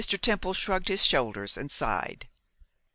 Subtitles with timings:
[0.01, 2.27] Temple shrugged his shoulders, and sighed.